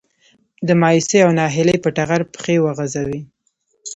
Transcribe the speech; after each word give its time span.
د 0.67 0.69
مايوسي 0.81 1.19
او 1.25 1.31
ناهيلي 1.37 1.77
په 1.81 1.89
ټغر 1.97 2.21
پښې 2.33 2.55
وغځوي. 2.65 3.21